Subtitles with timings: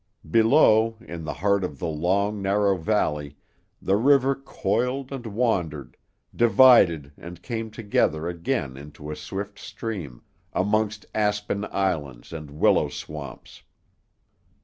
[0.31, 3.37] Below, in the heart of the long, narrow valley,
[3.79, 5.95] the river coiled and wandered,
[6.35, 13.61] divided and came together again into a swift stream, amongst aspen islands and willow swamps.